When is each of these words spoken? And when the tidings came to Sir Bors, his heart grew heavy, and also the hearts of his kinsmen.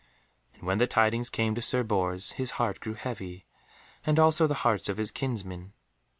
And 0.55 0.63
when 0.63 0.79
the 0.79 0.87
tidings 0.87 1.29
came 1.29 1.53
to 1.53 1.61
Sir 1.61 1.83
Bors, 1.83 2.31
his 2.31 2.49
heart 2.57 2.79
grew 2.79 2.95
heavy, 2.95 3.45
and 4.03 4.17
also 4.17 4.47
the 4.47 4.55
hearts 4.65 4.89
of 4.89 4.97
his 4.97 5.11
kinsmen. 5.11 5.73